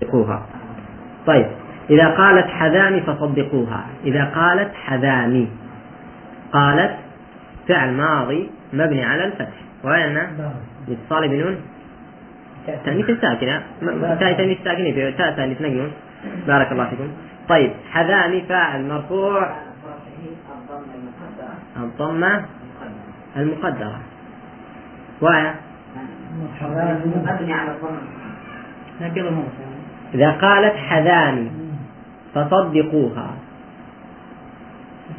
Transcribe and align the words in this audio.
صدقوها. 0.00 0.46
طيب 1.26 1.46
إذا 1.90 2.08
قالت 2.08 2.46
حذامي 2.46 3.00
فصدقوها. 3.00 3.86
إذا 4.04 4.24
قالت 4.24 4.74
حذامي 4.74 5.48
قالت 6.52 6.96
فعل 7.68 7.92
ماضي 7.92 8.50
مبني 8.72 9.04
على 9.04 9.24
الفتح. 9.24 9.56
وين 9.84 10.18
الاتصال 10.88 11.28
بنون؟ 11.28 11.56
تأنيث 12.84 13.10
الساكنة. 13.10 13.62
تأنيث 14.20 14.58
الساكنة 14.58 14.92
في 14.92 15.12
تاء 15.12 15.36
تأنيث 15.36 15.62
نجنون 15.62 15.92
بارك 16.46 16.72
الله 16.72 16.90
فيكم. 16.90 17.08
طيب 17.48 17.72
حذامي 17.90 18.40
فاعل 18.40 18.88
مرفوع. 18.88 19.56
الضمة 21.76 22.44
المقدرة. 23.36 24.00
وهي 25.20 25.54
مبني 27.24 27.52
على 27.52 27.70
الضمة 27.70 29.65
إذا 30.14 30.30
قالت 30.30 30.76
حذامي 30.76 31.50
فصدقوها. 32.34 33.30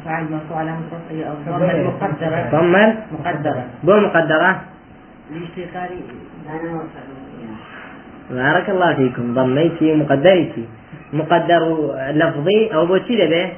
فعل 0.04 0.24
مرفوع 0.30 0.58
على 0.58 0.74
الضمة 1.10 1.70
المقدرة 1.70 2.48
ضمة 2.52 2.96
مقدرة. 3.12 3.64
بو 3.84 3.96
مقدرة. 3.96 4.60
لاشتغال 5.30 5.90
بارك 8.30 8.70
الله 8.70 8.94
فيكم. 8.94 9.34
ضميتي 9.34 9.92
ومقدرتي 9.92 10.64
مقدر 11.12 11.62
لفظي 12.10 12.74
أو 12.74 12.86
بو 12.86 12.96
تشي 12.96 13.26
به 13.26 13.52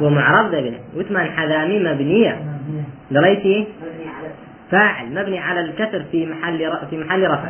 بو 0.00 0.08
معرب 0.08 0.50
به 0.50 0.78
وثمان 0.96 1.26
حذامي 1.26 1.78
مبنية. 1.78 2.38
دريتي؟ 3.10 3.66
فاعل. 4.70 5.06
مبني 5.14 5.38
على 5.38 5.60
الكسر 5.60 6.02
في 6.12 6.26
محل 6.26 6.68
ر... 6.68 6.86
في 6.90 6.98
محل 6.98 7.30
رفع. 7.30 7.48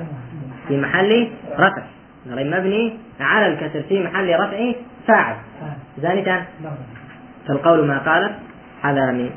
في 0.68 0.76
محل 0.76 1.28
رفع. 1.58 1.82
دري 2.30 2.44
مبني 2.44 2.92
على 3.20 3.46
الكسر 3.46 3.82
في 3.88 4.02
محل 4.02 4.28
رفع 4.34 4.72
فاعل. 5.06 5.36
ثانيا 6.02 6.44
فالقول 7.48 7.86
ما 7.86 7.98
قالت 7.98 8.34
حذامي. 8.82 9.30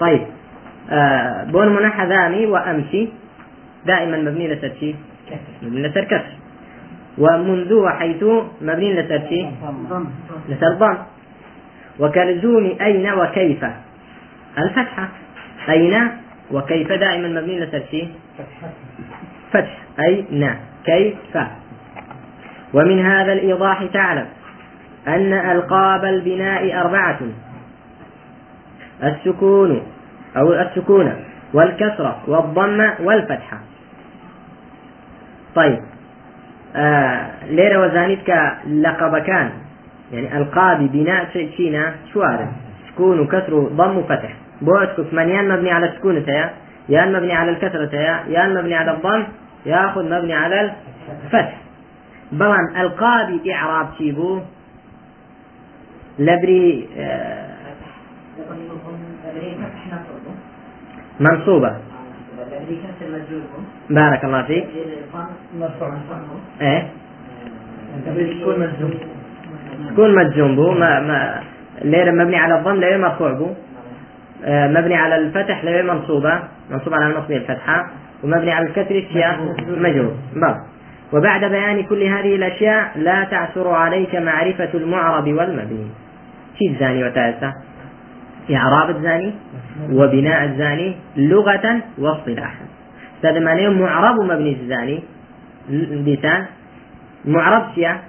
طيب 0.00 0.26
آه 0.90 1.44
بون 1.44 1.68
من 1.68 1.90
حذامي 1.90 2.46
وأمشي. 2.46 3.08
دائما 3.86 4.16
مبني 4.16 4.48
لسر 4.48 4.72
شي؟ 4.80 4.94
مبني 5.62 5.88
لسر 5.88 6.04
كسر. 6.04 6.34
ومنذ 7.18 7.72
وحيث 7.72 8.24
مبني 8.60 8.94
لسر 8.94 9.20
شي؟ 9.28 9.46
لسر 10.48 10.72
ضم. 10.74 10.98
وكلزوم 12.00 12.76
أين 12.80 13.12
وكيف؟ 13.12 13.64
الفتحة 14.58 15.08
أين 15.68 16.10
وكيف 16.50 16.92
دائما 16.92 17.40
مبني 17.40 17.60
لسر 17.60 17.82
شي؟ 17.90 18.08
فتح. 19.52 19.76
أين؟ 20.00 20.54
كيف؟ 20.84 21.36
ومن 22.74 23.06
هذا 23.06 23.32
الإيضاح 23.32 23.84
تعلم 23.84 24.26
أن 25.08 25.32
ألقاب 25.32 26.04
البناء 26.04 26.80
أربعة 26.80 27.18
السكون 29.02 29.82
أو 30.36 30.52
السكون 30.52 31.12
والكسرة 31.54 32.18
والضمة 32.26 32.94
والفتحة 33.00 33.58
طيب 35.54 35.78
آه 36.76 37.30
ليرة 37.50 37.86
وزانيتك 37.86 38.54
لقب 38.66 39.18
كان 39.18 39.50
يعني 40.12 40.38
ألقاب 40.38 40.92
بناء 40.92 41.28
شينا 41.56 41.94
شو 42.12 42.22
هذا؟ 42.22 42.48
سكون 42.92 43.20
وكسر 43.20 43.54
وضم 43.54 43.98
وفتح. 43.98 44.34
بوعدك 44.62 45.12
من 45.12 45.28
يان 45.28 45.48
مبني 45.48 45.70
على 45.70 45.86
السكون 45.86 46.26
تيا 46.26 46.50
يان 46.88 47.12
مبني 47.12 47.32
على 47.32 47.50
الكسرة 47.50 47.86
تيا 47.86 48.24
يان 48.28 48.54
مبني 48.54 48.74
على 48.74 48.90
الضم 48.90 49.24
ياخذ 49.66 50.04
مبني 50.04 50.34
على 50.34 50.72
الفتح. 51.24 51.69
بلان 52.32 52.76
ألقاب 52.76 53.46
إعراب 53.46 53.88
تيبو 53.98 54.40
لبري 56.18 56.88
آه 56.98 57.50
منصوبة. 61.20 61.76
بارك 63.90 64.24
الله 64.24 64.42
فيك. 64.42 64.64
إيه؟ 66.60 66.88
سكون 69.90 70.14
مجزوم 70.14 70.56
بو 70.56 70.70
ما 70.72 71.00
ما 71.00 71.42
لير 71.82 72.12
مبني 72.12 72.36
على 72.36 72.58
الضم 72.58 72.80
لير 72.80 72.98
مرفوع 72.98 73.32
بو 73.32 73.48
آه 74.44 74.68
مبني 74.68 74.94
على 74.94 75.16
الفتح 75.16 75.64
لير 75.64 75.82
منصوبة. 75.94 76.42
منصوب 76.70 76.94
على 76.94 77.06
النصب 77.06 77.32
الفتحة. 77.32 77.90
ومبني 78.24 78.52
على 78.52 78.66
الكسر 78.66 78.94
الشياء 78.94 79.54
مجرور. 79.68 80.14
باب. 80.36 80.69
وبعد 81.12 81.44
بيان 81.44 81.82
كل 81.82 82.02
هذه 82.02 82.34
الأشياء 82.34 82.92
لا 82.96 83.24
تعثر 83.24 83.68
عليك 83.68 84.14
معرفة 84.14 84.70
المعرب 84.74 85.26
والمبني 85.26 85.86
في 86.58 86.66
الزاني 86.68 87.04
وتاسع 87.04 87.52
إعراب 88.50 88.96
الزاني 88.96 89.34
وبناء 89.92 90.44
الزاني 90.44 90.96
لغة 91.16 91.80
واصطلاحا. 91.98 92.64
هذا 93.24 93.40
معناه 93.40 93.68
معرب 93.68 94.18
ومبني 94.18 94.52
الزاني؟ 94.52 95.02
لسان؟ 95.70 96.46
معرب 97.24 97.74
شيا؟ 97.74 98.00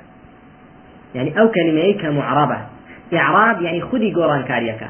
يعني 1.15 1.39
أو 1.39 1.51
كلمة 1.51 2.01
كمعربة 2.01 2.57
إعراب 3.13 3.61
يعني 3.61 3.81
خدي 3.81 4.13
قران 4.13 4.43
كاريكا. 4.43 4.89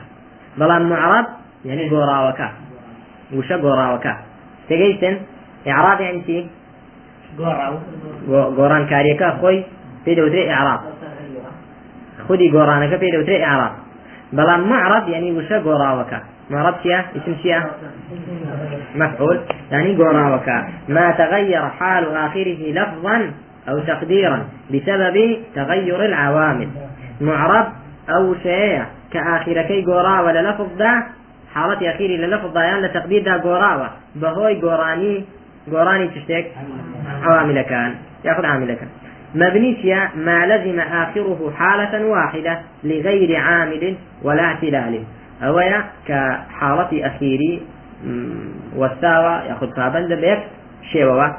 بلان 0.57 0.89
معرب 0.89 1.25
يعني 1.65 1.89
قراوكا. 1.89 2.51
وش 3.33 3.53
قراوكا. 3.53 4.17
تجيسن 4.69 5.17
إعراب 5.67 6.01
يعني 6.01 6.23
شي؟ 6.25 6.45
قرآن 8.57 8.85
كاريكا 8.85 9.37
خوي 9.41 9.63
تدوتري 10.05 10.51
إعراب. 10.51 10.79
خدي 12.27 12.49
قرآنك 12.49 12.91
تدوتري 13.01 13.45
إعراب. 13.45 13.71
بەڵام 14.37 14.61
معرب 14.71 15.09
يعني 15.09 15.29
وشە 15.37 15.57
گۆڕاوەکە 15.67 16.19
معرب 16.49 16.75
چیە 16.83 16.99
اسم 17.17 17.33
چیە 17.43 17.59
مفعول. 18.95 19.39
يعني 19.71 19.97
گۆڕاوەکە 19.97 20.57
ما 20.89 21.11
تغير 21.11 21.63
حال 21.79 22.17
آخره 22.17 22.61
لفظا 22.71 23.17
أو 23.69 23.79
تقديرا 23.79 24.39
بسبب 24.73 25.37
تغير 25.55 26.05
العوامل. 26.05 26.69
معرب 27.21 27.67
أو 28.09 28.35
شيء 28.43 28.81
كآخركي 29.13 29.85
قورا 29.85 30.21
ولا 30.21 30.41
لفظ 30.51 30.67
دا 30.77 31.03
حالة 31.53 31.95
أخيري 31.95 32.17
للفظ 32.17 32.53
دایان 32.53 32.81
لە 32.85 32.89
تقديردا 32.93 33.35
گۆڕاوە 33.45 33.87
بەهۆی 34.21 34.55
گۆڕانی 34.63 35.15
گۆڕانی 35.69 36.07
تشتێک 36.15 36.45
عوامل 37.23 37.61
كان 37.61 37.91
ياخذ 38.25 38.45
عامل 38.45 38.73
كان 38.73 38.89
مبني 39.35 39.95
ما 40.15 40.45
لزم 40.45 40.79
آخره 40.79 41.53
حالة 41.57 42.05
واحدة 42.05 42.59
لغير 42.83 43.35
عامل 43.35 43.95
ولا 44.23 44.43
اعتلال 44.43 45.03
أويا 45.43 45.83
كحالة 46.07 47.07
أخيري 47.07 47.61
والساوى 48.75 49.41
يأخذ 49.49 49.75
فابند 49.75 50.13
بيك 50.13 50.39
شيوة 50.91 51.37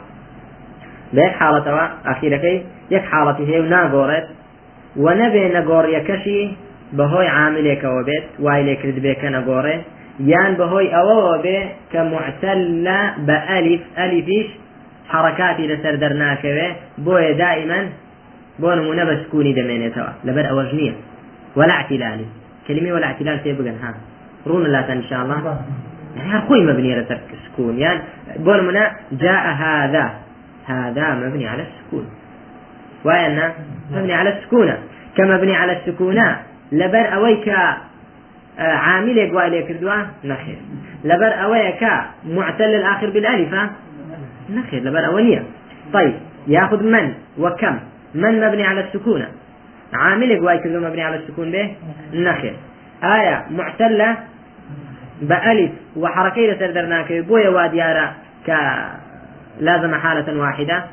بيك 1.12 1.32
حالة 1.32 1.90
أخيرة 2.06 2.62
يك 2.90 3.04
حالة 3.04 3.38
هي 3.48 3.60
وناغورت 3.60 4.28
ونبي 4.96 5.48
نغور 5.48 5.88
يكشي 5.88 6.50
بهوي 6.92 7.26
عاملك 7.28 7.84
وبيت 7.84 8.24
وايلك 8.40 8.86
رد 8.86 8.98
بيك 9.02 9.24
نغوري 9.24 9.82
يان 10.20 10.54
بهوي 10.54 10.88
بي 11.42 11.68
كمعتل 11.92 12.88
بألف. 13.26 13.80
ألفيش 13.98 14.46
حركاتی 15.08 15.68
لەسەر 15.68 15.94
دەرناکەوێ 16.02 16.68
بۆیە 17.04 17.32
دائما 17.42 17.80
بۆ 18.60 18.70
نمونە 18.78 19.04
بە 19.08 19.14
سکوونی 19.22 19.54
دەمێنێتەوە 19.58 20.12
ولا 21.56 21.72
اعتلالی 21.72 22.26
كلمة 22.68 22.92
ولا 22.92 23.06
اعتلال 23.06 23.38
في 23.38 23.52
بقن 23.52 23.76
ها 23.82 23.94
رون 24.46 24.66
لا 24.66 24.92
إن 24.92 25.02
شاء 25.10 25.22
الله. 25.22 25.56
يعني 26.16 26.40
خوي 26.40 26.60
مبني 26.66 26.92
على 26.92 27.06
السكون 27.32 27.78
يعني 27.78 28.00
بقول 28.36 28.64
منا 28.64 28.90
جاء 29.12 29.44
هذا. 29.52 30.10
هذا 30.66 31.14
مبني 31.14 31.46
على 31.48 31.62
السكون 31.62 32.06
وأن 33.04 33.52
مبني 33.90 34.14
على 34.14 34.31
السكون 34.38 34.75
كما 35.16 35.37
مبني 35.37 35.56
على 35.56 35.72
السكون 35.72 36.19
لبر 36.72 37.14
أويك 37.14 37.56
عاملك 38.58 39.32
وإليك 39.34 39.66
كردوا 39.66 39.94
نخير 40.25 40.56
لبر 41.04 41.44
أويك 41.44 41.84
معتل 42.25 42.75
الآخر 42.75 43.10
بالألف 43.10 43.54
نخير 44.50 44.82
لبر 44.82 45.06
أولية 45.06 45.43
طيب 45.93 46.14
ياخذ 46.46 46.82
من 46.82 47.14
وكم 47.38 47.78
من 48.14 48.40
مبني 48.40 48.64
على 48.64 48.81
السكون. 48.81 49.25
عامل 49.93 50.40
قواي 50.40 50.58
كذو 50.58 50.81
مبني 50.81 51.02
على 51.02 51.16
السكون 51.16 51.50
به 51.50 51.75
نخير 52.14 52.54
آية 53.04 53.44
معتلة 53.50 54.16
بألف 55.22 55.70
وحركية 55.96 56.58
سردرناك 56.58 57.12
بويا 57.12 57.49
واديارا 57.49 58.12
ك 58.46 58.50
لازم 59.60 59.94
حالة 59.94 60.40
واحدة 60.40 60.84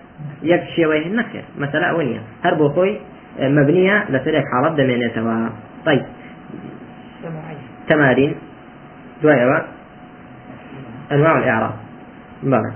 يكشي 0.44 0.86
ويه 0.86 1.06
النخير 1.08 1.44
مثلا 1.58 1.86
أولية 1.90 2.22
هربو 2.44 2.70
خوي 2.70 3.00
مبنية 3.40 4.06
لسريك 4.10 4.44
حالة 4.54 4.76
دمينة 4.76 5.50
طيب. 5.86 6.06
تمارين 7.90 8.36
دوايا 9.24 9.64
أنواع 11.12 11.38
الإعراب. 11.38 11.76
بارك 12.44 12.74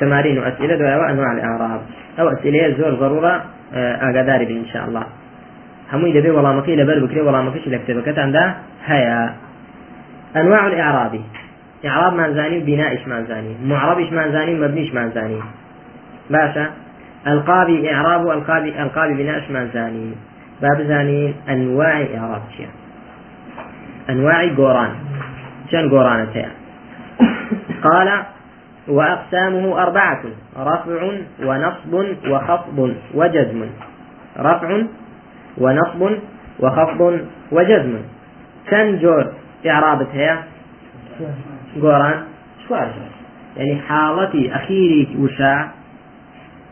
تمارين 0.00 0.38
وأسئلة 0.38 0.98
وأنواع 0.98 1.32
الإعراب. 1.32 1.80
أو 2.18 2.28
أسئلة 2.28 2.74
زور 2.78 2.94
ضرورة 2.94 3.42
ئاگاداری 3.74 4.44
بین 4.46 4.58
إن 4.58 4.68
شاء 4.72 4.84
الله. 4.88 5.04
هەمووی 5.92 6.12
دەبێ 6.16 6.30
وەڵامەکەی 6.36 6.76
لەبەر 6.80 6.98
بکرێ 7.04 7.22
وەڵامەکەش 7.28 7.64
لە 7.72 7.78
کتێبەکەتاندا 7.82 8.44
هەیە 8.88 9.18
أنواع 10.36 10.66
الإعراب. 10.66 11.14
إعراب 11.84 12.12
مانزاني 12.14 12.58
وبناء 12.58 12.92
مانزاني 13.06 13.52
معرب 13.64 13.98
مانزاني 14.12 14.52
ومبني 14.54 14.90
مانزاني 14.94 15.40
باشا. 16.30 16.66
القابي 17.26 17.92
إعراب 17.94 18.30
القابي 18.30 18.82
القابي 18.82 19.14
بناء 19.14 19.42
مانزاني 19.50 20.14
باب 20.62 20.82
زاني 20.82 21.34
أنواع 21.48 22.06
إعراب 22.16 22.42
شيء 22.56 22.68
أنواع 24.10 24.54
قوران 24.56 24.90
شن 25.70 25.90
قوران 25.90 26.26
قال 27.82 28.22
وأقسامه 28.88 29.82
أربعة 29.82 30.22
رفع 30.58 31.10
ونصب 31.44 31.94
وخفض 32.28 32.94
وجزم. 33.14 33.66
رفع 34.38 34.82
ونصب 35.58 36.10
وخفض 36.60 37.20
وجزم. 37.52 37.94
كم 38.70 38.96
جور 38.96 39.32
إعرابتها 39.66 40.44
قوران 41.82 42.22
شوار 42.68 42.90
يعني 43.56 43.80
حالتي 43.88 44.54
أخيري 44.54 45.16
وشاع. 45.20 45.70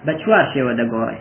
بشوار 0.07 0.51
شيء 0.53 0.63
ودا 0.63 0.91
قوري 0.91 1.19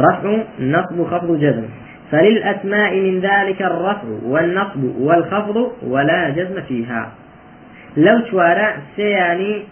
رفع 0.00 0.42
نصب 0.60 1.04
خفض 1.04 1.40
جزم. 1.40 1.68
فللأسماء 2.14 3.00
من 3.00 3.20
ذلك 3.20 3.62
الرفع 3.62 4.08
والنصب 4.24 4.84
والخفض 4.98 5.72
ولا 5.82 6.30
جزم 6.30 6.60
فيها. 6.68 7.12
لو 7.96 8.20
شوارع 8.30 8.76
سياني 8.96 9.62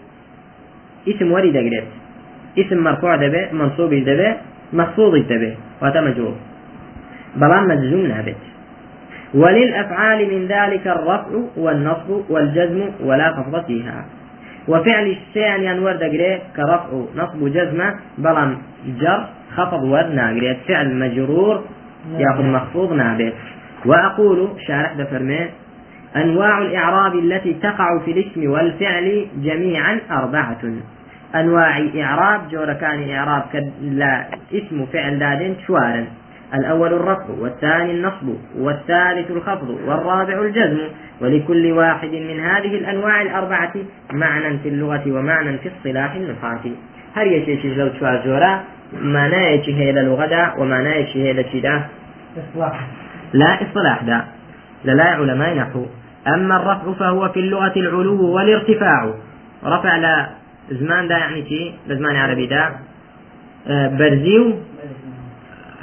اسم 1.07 1.31
وري 1.31 1.51
دقريت 1.51 1.87
اسم 2.57 2.77
مرفوع 2.77 3.15
دبي 3.15 3.47
منصوب 3.51 3.93
دبي 3.93 4.33
مخفوض 4.73 5.15
دبي 5.15 5.53
وهذا 5.81 6.01
مجرور 6.01 6.35
بلان 7.35 7.63
مجزوم 7.67 8.05
نابت 8.05 8.41
وللأفعال 9.33 10.19
من 10.33 10.47
ذلك 10.47 10.87
الرفع 10.87 11.31
والنصب 11.57 12.09
والجزم 12.29 12.81
ولا 13.03 13.31
خفض 13.31 13.65
فيها. 13.65 14.05
وفعل 14.67 15.05
الشيء 15.07 15.71
أنور 15.71 15.95
دقري 15.95 16.41
كرفع 16.55 16.89
نصب 17.15 17.39
جزمة 17.53 17.95
بلان 18.17 18.57
جر 18.99 19.21
خفض 19.55 19.83
ورد 19.83 20.11
ناقريت 20.13 20.57
فعل 20.67 20.95
مجرور 20.95 21.63
ياخذ 22.11 22.43
مخفوض 22.43 22.93
نابت 22.93 23.33
وأقول 23.85 24.49
شارح 24.67 24.93
دفرمي 24.93 25.49
أنواع 26.15 26.57
الإعراب 26.57 27.15
التي 27.15 27.53
تقع 27.53 27.99
في 28.05 28.11
الاسم 28.11 28.51
والفعل 28.51 29.27
جميعا 29.37 29.99
أربعة. 30.11 30.61
أنواع 31.35 31.87
إعراب 31.95 32.49
جور 32.49 32.73
كان 32.73 33.09
إعراب 33.09 33.43
لا 33.81 34.25
اسم 34.53 34.85
فعل 34.85 35.19
داد 35.19 35.55
شوارا 35.67 36.05
الأول 36.53 36.93
الرفع 36.93 37.25
والثاني 37.39 37.91
النصب 37.91 38.29
والثالث 38.57 39.31
الخفض 39.31 39.69
والرابع 39.69 40.41
الجزم. 40.41 40.79
ولكل 41.21 41.71
واحد 41.71 42.09
من 42.09 42.39
هذه 42.39 42.75
الأنواع 42.75 43.21
الأربعة 43.21 43.73
معنى 44.13 44.57
في 44.57 44.69
اللغة 44.69 45.03
ومعنى 45.07 45.57
في 45.57 45.69
الصلاح 45.77 46.13
النحاة 46.15 46.61
هل 47.15 47.27
يشيش 47.27 47.65
لو 47.65 47.89
شوار 47.99 48.21
جورا؟ 48.25 48.63
معناه 49.01 49.61
هي 49.67 49.91
للغة 49.91 50.59
ومعناه 50.59 51.05
هي 51.13 51.33
لشدا 51.33 51.83
لا 53.33 53.59
إصلاح. 53.61 54.03
دا. 54.03 54.25
لا 54.83 55.03
علماء 55.03 55.55
نحو 55.55 55.85
أما 56.27 56.55
الرفع 56.55 56.93
فهو 56.93 57.29
في 57.29 57.39
اللغة 57.39 57.73
العلو 57.77 58.25
والارتفاع. 58.25 59.13
رفع 59.65 59.95
لا 59.95 60.29
زمان 60.71 61.07
دا 61.07 61.17
يعني 61.17 61.49
شي 61.49 61.71
لزمان 61.87 62.15
عربي 62.15 62.47
دا. 62.47 62.71
آه، 63.67 63.87
برزيو. 63.87 64.53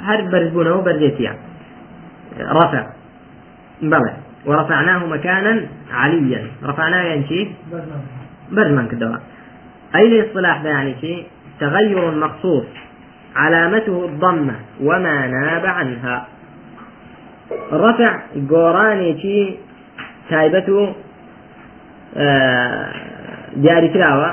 هر 0.03 0.21
برزبونه 0.21 0.81
برزيتيا. 0.81 1.35
رفع. 2.39 2.87
بلى. 3.81 4.13
ورفعناه 4.45 5.05
مكانا 5.05 5.61
عليا. 5.91 6.47
رفعناه 6.63 7.01
يعني 7.03 7.27
شي 7.27 7.47
برزمان. 8.51 8.87
كدوا 8.87 9.17
أي 9.95 10.05
الاصطلاح 10.07 10.61
ده 10.63 10.69
يعني 10.69 10.95
شي 11.01 11.23
تغير 11.59 12.11
مخصوص 12.11 12.65
علامته 13.35 14.05
الضمة 14.05 14.55
وما 14.83 15.27
ناب 15.27 15.65
عنها. 15.65 16.27
رفع 17.71 18.11
قوراني 18.49 19.21
شي 19.21 19.57
تایبەت 20.29 20.69
و 20.69 20.87
دیاریکراوە 23.63 24.29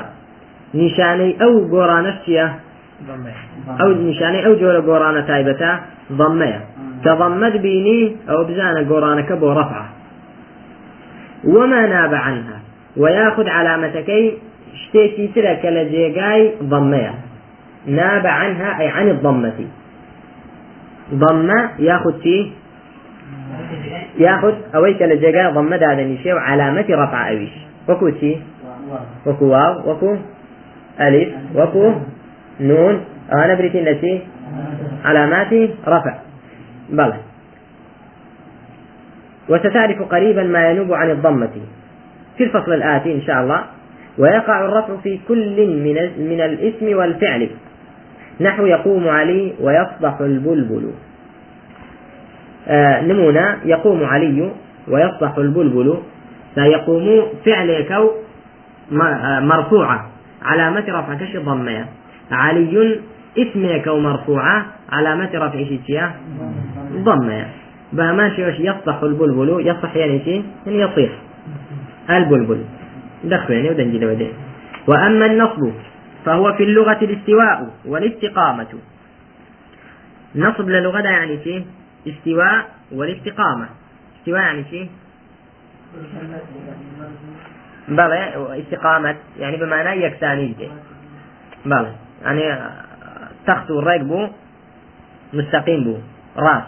نیشانەی 0.73 1.31
ئەو 1.41 1.53
گۆڕانش 1.73 2.17
چییە 2.25 2.47
ئەو 3.79 3.89
نیشانەی 4.07 4.43
ئەو 4.45 4.53
جۆرە 4.61 4.81
گۆڕانە 4.89 5.21
تایبەتە 5.29 5.71
ضمەیە 6.19 6.61
کە 7.03 7.57
بینی 7.65 8.01
ئەو 8.29 8.41
بزانە 8.49 8.81
گۆڕانەکە 8.91 9.35
بۆ 9.41 9.49
ڕەفع 9.57 9.83
وما 11.53 11.81
ناب 11.93 12.13
عنها. 12.13 12.57
وياخذ 12.97 13.47
علامتكي 13.49 14.37
شتيتي 14.75 15.27
ترك 15.27 15.65
لجيجاي 15.65 16.51
ضمية 16.63 17.13
ناب 17.85 18.27
عنها 18.27 18.79
أي 18.79 18.87
عن 18.87 19.09
الضمة. 19.09 19.67
ضمة 21.13 21.69
ياخذ 21.79 22.21
فيه 22.21 22.51
ياخذ 24.19 24.53
أويك 24.75 25.01
لجيجا 25.01 25.49
ضم 25.49 25.73
هذا 25.73 26.03
نشي 26.03 26.33
وعلامة 26.33 26.85
رفع 26.89 27.29
أويش. 27.29 27.49
وكو 27.89 28.09
تي 28.09 28.41
وكو 29.25 29.45
واو. 29.45 29.91
وكو 29.91 30.17
ألف. 31.01 31.29
وكو 31.55 31.93
نون. 32.59 33.01
أنا 33.33 33.53
بريتين 33.53 33.87
التي 33.87 34.21
علامات 35.05 35.53
رفع. 35.87 36.15
بلى. 36.89 37.17
وستعرف 39.49 40.01
قريبا 40.01 40.43
ما 40.43 40.69
ينوب 40.69 40.93
عن 40.93 41.09
الضمة. 41.11 41.55
في 42.37 42.43
الفصل 42.43 42.73
الآتي 42.73 43.13
إن 43.13 43.21
شاء 43.21 43.41
الله 43.41 43.63
ويقع 44.17 44.65
الرفع 44.65 44.95
في 45.03 45.19
كل 45.27 45.67
من 45.67 45.95
من 46.29 46.41
الاسم 46.41 46.97
والفعل. 46.97 47.49
نحو 48.41 48.65
يقوم 48.65 49.07
علي 49.07 49.53
ويصبح 49.61 50.21
البلبل. 50.21 50.91
آه، 52.67 53.01
نمونا 53.01 53.57
يقوم 53.65 54.03
علي 54.03 54.51
ويصبح 54.87 55.37
البلبل. 55.37 55.97
فيقوم 56.55 57.23
فعل 57.45 57.85
كو 57.87 58.11
آه، 59.01 59.39
مرفوعة. 59.39 60.09
علامة 60.41 60.83
رفع 60.89 61.13
كش 61.13 61.37
ضمية 61.37 61.85
علي 62.31 62.99
اسم 63.37 63.81
كو 63.85 63.99
مرفوعة. 63.99 64.65
علامة 64.91 65.29
رفع 65.33 65.63
شيء 65.63 66.09
ضمية 66.93 67.47
بما 67.93 68.29
شيء 68.35 68.47
يصبح 68.59 69.03
البلبل. 69.03 69.67
يصبح 69.67 69.95
يعني 69.95 70.19
شيء 70.25 70.43
يعني 70.65 70.79
يصيح. 70.79 71.11
البلبل. 72.09 72.61
دخل 73.23 73.69
ودنجل 73.69 74.05
ودين 74.05 74.33
وأما 74.87 75.25
النصب. 75.25 75.71
فهو 76.25 76.53
في 76.53 76.63
اللغة 76.63 76.99
الاستواء 77.01 77.73
والاستقامة. 77.85 78.67
نصب 80.35 80.69
للغة 80.69 81.01
يعني 81.01 81.43
شيء؟ 81.43 81.65
استواء 82.07 82.69
والاستقامة. 82.91 83.69
استواء 84.19 84.41
يعني 84.41 84.63
شيء؟ 84.69 84.89
بلى 87.87 88.61
استقامة. 88.61 89.15
يعني 89.39 89.57
بمعنى 89.57 90.03
يكساني 90.03 90.55
بلى. 91.65 91.91
يعني 92.23 92.59
تخت 93.47 93.71
الريق 93.71 94.29
مستقيم 95.33 95.83
بو. 95.83 95.97
راس. 96.37 96.63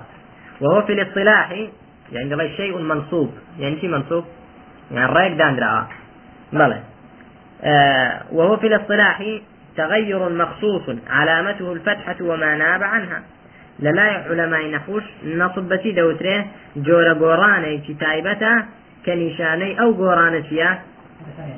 وهو 0.62 0.82
في 0.82 0.94
الاصطلاح 0.94 1.68
يعني 2.12 2.58
شيء 2.58 2.78
منصوب. 2.78 3.34
يعني 3.60 3.80
شيء 3.80 3.90
منصوب؟ 3.90 4.26
يعني 4.92 5.06
الريق 5.06 5.38
داندرا. 5.38 5.88
بلى. 6.54 6.91
وهو 8.32 8.58
في 8.58 8.68
الاصطلاح 8.68 9.24
تغير 9.78 10.30
مخصوص 10.30 10.82
علامته 11.10 11.72
الفتحة 11.72 12.16
وما 12.22 12.56
ناب 12.56 12.84
عنها. 12.84 13.22
لە 13.80 13.92
لای 13.98 14.16
علەمای 14.30 14.72
نەخوش 14.76 15.04
نەسب 15.40 15.66
بەچی 15.72 15.92
دەوترێ 16.00 16.38
جۆرە 16.86 17.14
گۆڕانێکی 17.22 17.94
تایبەتە 18.04 18.54
کە 19.06 19.14
نیشانەی 19.22 19.78
ئەو 19.80 19.90
گۆڕانە 20.02 20.42
چیە 20.48 20.70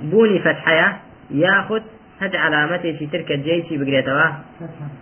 بوونی 0.09 0.39
فتحەیە 0.45 0.89
یاخود 1.43 1.83
هەد 2.21 2.33
علامەتێکی 2.45 3.05
ترکە 3.13 3.35
جێکی 3.45 3.75
بگرێتەوە 3.81 4.27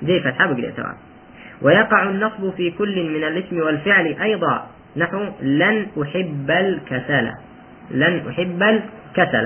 جێ 0.07 0.17
فتحە 0.25 0.45
بگرێتەوە 0.51 0.93
ويقع 1.65 2.01
النصب 2.09 2.43
في 2.57 2.71
كل 2.71 2.95
من 3.15 3.23
الاسم 3.23 3.55
والفعل 3.65 4.07
أيضا. 4.27 4.55
نحو 4.97 5.19
لن 5.41 5.77
أحب 6.01 6.51
الكسل. 6.51 7.27
لن 7.91 8.13
أحب 8.29 8.61
الكسل. 8.73 9.45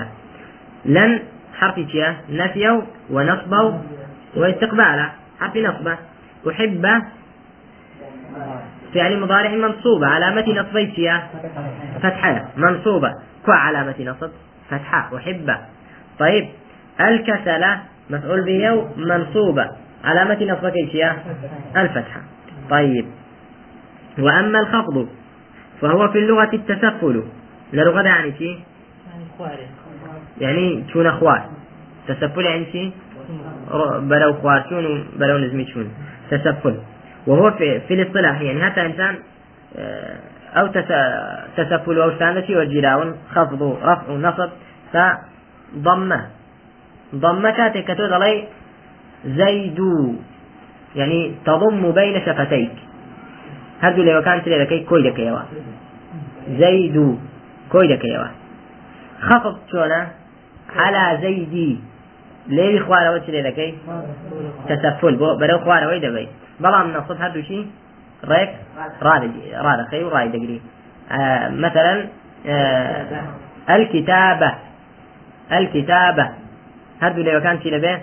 لن 0.86 1.12
حرف 1.60 1.76
تيا 1.76 2.18
نفيه 2.30 2.84
ونصبه 3.10 3.82
واستقباله 4.36 5.12
حرف 5.40 5.58
نصبه 5.58 5.98
أحب 6.50 6.86
فعل 8.94 9.20
مضارع 9.20 9.50
منصوبة 9.50 10.08
علامة 10.08 10.46
نصبيتها 10.50 11.30
فتحة. 12.04 12.46
منصوبة. 12.58 13.12
كو 13.46 13.52
علامة 13.52 13.96
نصب. 14.00 14.32
فتحة. 14.70 15.18
أحب. 15.18 15.56
طيب. 16.20 16.50
الكسل 17.02 17.66
مفعول 18.10 18.46
به 18.46 18.88
منصوبة 18.98 19.72
علامة 20.04 20.60
إيش 20.76 20.96
هي؟ 20.96 21.16
الفتحة. 21.78 22.22
طيب. 22.70 23.06
وأما 24.20 24.60
الخفض 24.60 25.10
فهو 25.82 26.08
في 26.08 26.20
اللغة 26.20 26.50
التسفل. 26.54 27.24
لغة 27.74 28.02
يعني 28.02 28.34
شيء؟ 28.38 28.60
يعني 30.42 30.74
يعني 30.74 30.84
شون 30.94 31.08
أخوات 31.08 31.44
تسفل 32.08 32.46
يعني 32.46 32.66
شيء 32.72 32.92
بلو 34.00 34.34
خوار 34.34 34.66
شون 34.70 35.06
بلو 35.20 35.38
نزمي 35.38 35.66
شون 35.66 35.90
تسفل. 36.32 36.76
وهو 37.28 37.52
في, 37.52 37.80
في 37.80 37.94
الاصطلاح. 37.94 38.42
يعني 38.42 38.64
حتى 38.64 38.86
إنسان 38.86 39.16
أو 40.56 40.68
تسفل 41.58 42.02
أو 42.02 42.10
استانتي 42.10 42.56
وجلاون 42.56 43.16
خفض 43.32 43.78
رفع 43.84 44.14
نصب. 44.14 44.50
فضمة 44.94 46.26
ضمة 47.16 47.52
كاتك 47.52 47.84
كتود 47.84 48.12
علي 48.12 48.48
زيد 49.26 49.80
يعني 50.96 51.36
تضم 51.46 51.92
بين 51.92 52.26
شفتيك 52.26 52.72
هردو 53.82 54.04
لو 54.04 54.22
كان 54.22 54.44
تلي 54.44 54.58
لكي 54.58 54.80
كوي 54.80 55.10
دكيوا 55.10 55.40
زيد 56.50 57.20
كوي 57.72 57.88
دكيوا 57.88 58.28
خفض 59.22 59.60
شونا 59.72 60.08
على 60.76 61.18
زيدي. 61.22 61.80
ليه 62.48 62.80
خوارە 62.86 63.10
وە 63.14 63.20
چلێ 63.26 63.42
دەکەی 63.50 63.72
تەسەفل 64.70 65.16
بۆ 65.22 65.30
بەرەو 65.42 65.60
خوارەوەی 65.66 66.02
دەبەی 66.06 66.28
بەڵام 66.64 66.88
نەسب 66.96 67.18
هەردووشی 67.24 67.62
ڕێک 68.30 68.52
ڕادەخەی 69.66 70.04
و 70.06 70.10
ڕای 70.16 70.30
دەگری 70.36 70.60
آه 71.12 71.50
مثلا 71.64 71.96
آه 72.48 73.06
الكتابة. 73.76 74.52
الكتابة. 75.52 76.26
هەردوو 77.04 77.26
لێوەکان 77.28 77.56
چی 77.62 77.70
لەبێ 77.76 77.94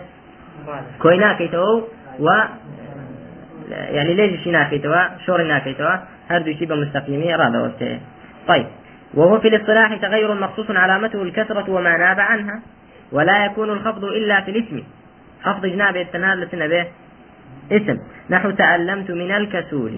کۆی 1.02 1.18
ناکەیتەوە 1.24 1.72
و 2.24 2.28
يعني 3.72 4.14
ليش 4.14 4.40
شي 4.44 4.50
ناكيتوا 4.50 5.00
شور 5.26 5.42
ناكيتوا 5.42 5.94
هردو 6.30 6.52
شي 6.52 6.66
بمستقيمي 6.66 7.34
راد 7.34 7.72
طيب. 8.48 8.66
وهو 9.14 9.40
في 9.40 9.48
الاصطلاح 9.48 9.96
تغير 9.96 10.34
مخصوص 10.34 10.70
علامته 10.70 11.22
الكثرة 11.22 11.70
وما 11.70 11.96
ناب 11.96 12.20
عنها 12.20 12.62
ولا 13.12 13.44
يكون 13.44 13.70
الخفض 13.70 14.04
إلا 14.04 14.40
في 14.40 14.50
الاسم. 14.50 14.82
خفض 15.42 15.66
جناب 15.66 15.96
التنال 15.96 16.40
لسنة 16.40 16.86
اسم. 17.72 17.98
نحو 18.30 18.50
تعلمت 18.50 19.10
من 19.10 19.32
الكسول. 19.32 19.92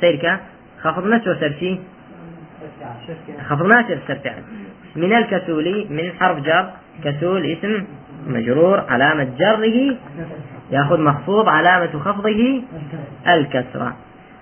سيرك 0.00 0.40
خفض 0.82 1.06
نشو 1.06 1.34
سرشي 1.34 1.78
خفض 3.48 3.66
ناشر 3.66 3.98
سرفعل 4.08 4.42
من 4.96 5.12
الكسول 5.12 5.86
من 5.90 6.12
حرف 6.20 6.38
جر. 6.38 6.70
كسول 7.04 7.46
اسم 7.46 7.84
مجرور. 8.26 8.80
علامة 8.88 9.28
جره 9.38 9.96
يأخذ 10.70 11.00
مخفوض. 11.00 11.48
علامة 11.48 11.98
خفضه 11.98 12.62
الكسرة. 13.28 13.96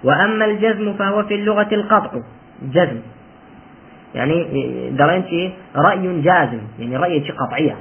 وأما 0.04 0.44
الجزم 0.44 0.94
فهو 0.94 1.22
في 1.22 1.34
اللغة 1.34 1.74
القطع. 1.74 2.20
جزم. 2.62 3.00
يعني 4.14 5.24
شيء 5.30 5.52
رأي 5.76 6.20
جازم 6.22 6.60
يعني 6.78 6.96
رأي 6.96 7.24
شيء 7.24 7.34
قطعية. 7.34 7.76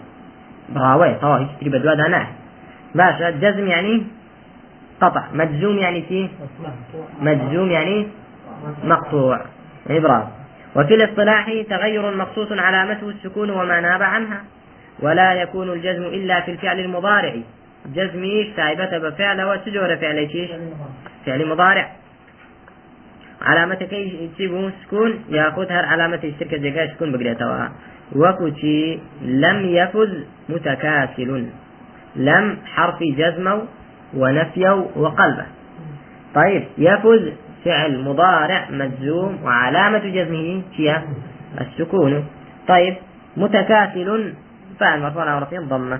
براوي 0.70 1.14
طواه 1.14 1.40
يشتري 1.40 1.70
بدوا 1.70 1.94
دانا. 1.94 2.28
باشا 2.96 3.30
جزم 3.30 3.68
يعني 3.68 4.04
قطع. 5.02 5.24
مجزوم 5.34 5.78
يعني 5.78 6.04
شيء 6.10 6.30
مجزوم 7.22 7.72
يعني 7.72 8.08
مقطوع. 8.84 9.42
يعني 9.88 10.00
برافو 10.00 10.28
وفي 10.76 10.96
الاصطلاح 10.96 11.46
تغير 11.70 12.16
مخصوص 12.16 12.52
علامته 12.52 13.10
السكون 13.10 13.50
وما 13.50 13.82
ناب 13.82 14.04
عنها. 14.04 14.42
ولا 15.00 15.34
يكون 15.34 15.70
الجزم 15.70 16.04
إلا 16.04 16.42
في 16.42 16.52
الفعل 16.52 16.80
المضارع. 16.80 17.34
جزميش 17.86 18.48
تايبة 18.56 18.98
بفعل 18.98 19.44
وتجور 19.44 19.96
فعل 19.96 20.30
فعل 21.26 21.50
مضارع. 21.50 21.92
كي 23.84 24.30
تجيبه 24.36 24.72
سكون. 24.86 25.24
يأخذ 25.30 25.72
هر 25.72 25.86
علامة 25.86 26.20
الشركة 26.24 26.58
جاكا 26.58 26.94
سكون 26.94 27.12
بقريتها. 27.12 27.72
وكوتي 28.16 29.00
لم 29.22 29.66
يفز 29.66 30.26
متكاسل 30.50 31.46
لم 32.16 32.58
حرف 32.66 33.04
جزم 33.04 33.60
ونفي 34.14 34.70
وقلبه. 34.96 35.46
طيب 36.36 36.64
يفز 36.78 37.32
فعل 37.66 38.04
مضارع 38.04 38.66
مجزوم 38.70 39.40
وعلامة 39.44 39.98
جزمه 39.98 40.62
هي 40.76 41.02
السكون. 41.62 42.26
طيب 42.68 42.96
متكاسل 43.38 44.34
فعل 44.80 45.00
مرفوع 45.00 45.36
ورفيع 45.36 45.62
ضمة. 45.62 46.00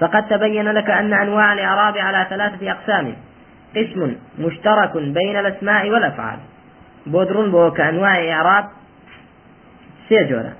فقد 0.00 0.28
تبين 0.28 0.68
لك 0.68 0.90
أن 0.90 1.12
أنواع 1.12 1.52
الإعراب 1.52 1.98
على 1.98 2.26
ثلاثة 2.30 2.70
أقسام. 2.70 3.14
قسم 3.76 4.14
مشترك 4.38 4.96
بين 4.96 5.38
الأسماء 5.38 5.90
والأفعال. 5.90 6.38
بودرون 7.06 7.50
بو 7.50 7.70
كأنواع 7.70 8.32
إعراب 8.32 8.64
سي 10.08 10.24
جورة. 10.24 10.52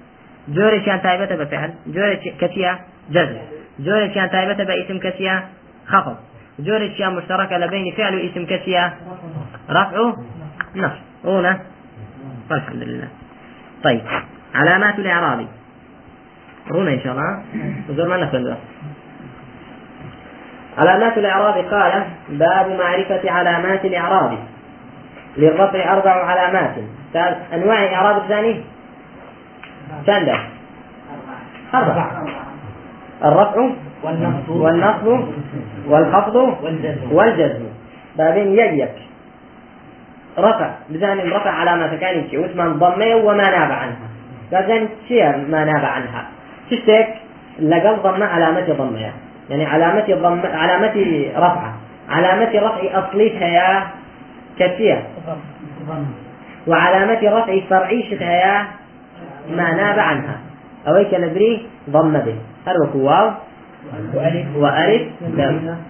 جوري 0.48 0.80
كان 0.80 1.02
تايبة 1.02 1.44
بفعل 1.44 1.74
جوري 1.86 2.16
كتيا 2.16 2.78
جزم 3.10 3.38
جوري 3.78 4.08
كان 4.08 4.30
تايبة 4.30 4.64
باسم 4.64 4.98
كتيا 4.98 5.42
خفض. 5.86 6.16
جوري 6.58 6.88
كان 6.88 7.14
مشتركة 7.14 7.58
لبين 7.58 7.94
فعل 7.96 8.14
واسم 8.14 8.46
كتيا 8.46 8.92
رفع 9.70 10.12
نصب. 10.76 10.92
هنا؟ 11.24 11.60
والحمد 12.50 12.82
لله. 12.82 13.08
طيب 13.84 14.02
علامات 14.54 14.98
الإعراب. 14.98 15.46
رونا 16.70 16.90
إن 16.90 17.00
شاء 17.00 17.12
الله. 17.12 17.42
وزور 17.88 18.08
ما 18.08 18.16
نفذ 18.16 18.54
علامات 20.78 21.18
الإعراب 21.18 21.64
قال 21.64 22.04
باب 22.28 22.66
معرفة 22.78 23.30
علامات 23.30 23.84
الإعراب. 23.84 24.38
للرفع 25.36 25.92
أربع 25.92 26.10
علامات 26.10 26.74
أنواع 27.54 27.84
الإعراب 27.84 28.16
الثاني؟ 28.22 28.60
كم 30.06 30.28
أربع 31.74 32.10
الرفع 33.24 33.68
والنصب 34.48 35.24
والخفض 35.88 36.36
والجزم. 37.10 37.66
بابين 38.18 38.58
يجيك 38.58 38.94
رفع. 40.38 40.70
بزان 40.90 41.18
رفع 41.18 41.50
علامة 41.50 41.96
كان 41.96 42.28
شيء 42.30 42.40
واسمه 42.40 42.68
ضمه 42.68 43.16
وما 43.16 43.50
ناب 43.50 43.72
عنها. 43.72 44.08
بزان 44.52 44.88
شيء 45.08 45.36
ما 45.50 45.64
ناب 45.64 45.84
عنها. 45.84 46.26
تشتك 46.70 47.08
لقل 47.60 47.96
ضمه 48.02 48.26
علامة 48.26 48.72
ضمه 48.72 49.12
يعني 49.50 49.66
علامة 49.66 50.06
ضم 50.14 50.40
علامة 50.54 51.26
رفعة 51.36 51.74
علامة 52.08 52.50
رفع 52.54 52.98
أصليتها 52.98 53.48
يا 53.48 53.86
كثير 54.58 55.02
وعلامة 56.66 57.20
رفع 57.22 57.60
فرعي 57.70 58.00
يا 58.20 58.66
ما 59.50 59.72
ناب 59.72 59.98
عنها. 59.98 60.36
أويك 60.88 61.14
نبري 61.14 61.66
ضم 61.90 62.12
به. 62.18 62.36
هو 62.68 63.06
واو 63.06 63.30
وألف. 64.56 65.02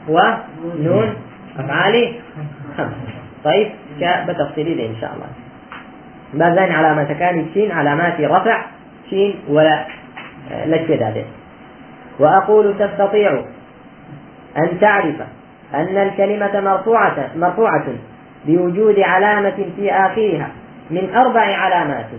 ونون 0.08 1.14
أفعالي. 1.58 2.14
خمسة 2.76 2.96
طيب 3.44 3.68
بتفصيل 4.00 4.80
إن 4.80 4.94
شاء 5.00 5.12
الله. 5.14 5.26
ما 6.34 6.54
زين 6.54 6.72
علامة 6.72 7.12
كان 7.12 7.46
شين 7.54 7.72
علامات 7.72 8.20
رفع 8.20 8.62
شين 9.10 9.34
ولا 9.48 9.84
لا 10.66 10.86
شيء 10.86 11.26
وأقول 12.18 12.74
تستطيع 12.78 13.44
أن 14.56 14.80
تعرف 14.80 15.16
أن 15.74 15.96
الكلمة 15.96 16.60
مرفوعة 16.60 17.28
مرفوعة. 17.36 17.84
بوجود 18.46 19.00
علامة 19.00 19.66
في 19.76 19.92
آخرها 19.92 20.48
من 20.90 21.14
أربع 21.14 21.40
علامات. 21.40 22.10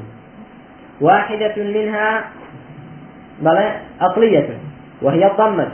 واحدة 1.01 1.53
منها 1.57 2.23
أصلية 4.01 4.49
وهي 5.01 5.27
الضمة 5.27 5.71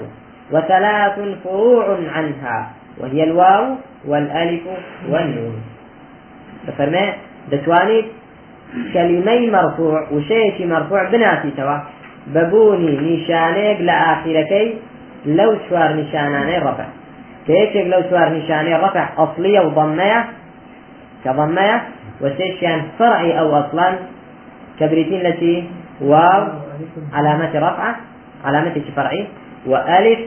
وثلاث 0.52 1.20
فروع 1.44 1.98
عنها 2.16 2.70
وهي 2.98 3.24
الواو 3.24 3.76
والألف 4.08 4.62
والنون. 5.10 5.62
ففرما 6.68 7.14
دتواني 7.52 8.06
كلمي 8.94 9.50
مرفوع 9.52 10.08
وشيء 10.12 10.68
مرفوع 10.68 11.04
بناتي 11.04 11.52
توا. 11.52 11.78
ببوني 12.28 12.98
نشانيك 12.98 13.82
لآخركي 13.82 14.78
لو 15.26 15.56
شوار 15.70 15.94
نشاناني 15.96 16.58
رفع. 16.58 16.86
كيشك 17.48 17.86
لو 17.88 18.02
شوار 18.10 18.30
نشاني 18.38 18.76
رفع؟ 18.76 19.10
أصلية 19.18 19.60
وضمية 19.60 20.26
كضمية 21.26 21.88
وشيشان 22.22 22.82
فرعي 23.00 23.40
أو 23.40 23.60
أصلا 23.60 23.96
كبريتين 24.80 25.26
التي 25.26 25.70
واو 26.02 26.44
علامة 27.14 27.52
رفعة 27.56 27.96
علامة 28.46 28.82
فرعي؟ 28.96 29.28
وألف 29.66 30.20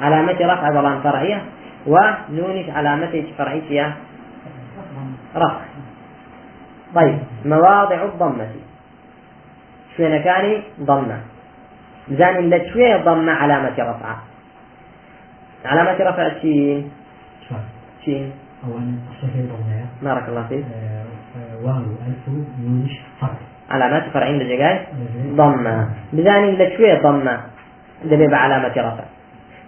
علامة 0.00 0.38
رفع 0.40 0.70
ظلام 0.70 1.00
فرعية 1.00 1.42
ونونش 1.86 2.70
علامة 2.70 3.24
فرعية 3.38 3.96
رفع. 5.36 5.60
طيب 6.94 7.18
مواضع 7.44 8.02
الضمة. 8.02 8.48
شوێنەکانی 9.98 10.54
ضمە 10.88 11.18
بزانین 12.08 12.46
لە 12.52 12.58
کوێ 12.70 12.90
ضمە 13.06 13.32
علامەتی 13.42 13.82
ڕفع 13.88 14.14
علامة 15.64 15.98
رفع. 16.08 16.24
شين؟ 16.40 16.90
شوف 17.48 18.47
الصفر 18.64 19.38
ضمير 19.38 19.86
بارك 20.02 20.28
الله 20.28 20.46
فيك. 20.48 20.64
واو 21.62 21.76
ألف 21.78 22.28
يونش 22.62 22.90
فرق 23.20 23.38
علامات 23.70 24.04
فرعين 24.14 24.38
دجاجات 24.38 24.86
ضمة. 25.26 25.88
بذاني 26.12 26.52
لشوية 26.52 27.02
ضمة. 27.02 27.40
دبي 28.04 28.26
بعلامة 28.26 28.72
رفع. 28.76 29.04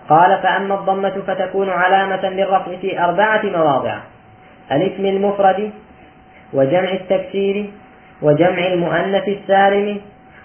قال 0.09 0.39
فأما 0.43 0.75
الضمة 0.75 1.23
فتكون 1.27 1.71
علامة 1.71 2.29
للرفع 2.29 2.77
في 2.77 3.05
أربعة 3.05 3.43
مواضع 3.45 3.99
الاسم 4.73 5.07
المفرد 5.07 5.71
وجمع 6.53 6.93
التكسير 6.93 7.71
وجمع 8.23 8.67
المؤنث 8.67 9.29
السالم 9.29 10.01